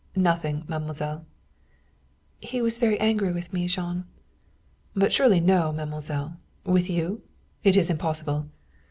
[0.15, 1.27] "Nothing, mademoiselle."
[2.39, 4.05] "He is very angry with me, Jean."
[4.95, 6.37] "But surely no, mademoiselle.
[6.63, 7.21] With you?
[7.63, 8.45] It is impossible."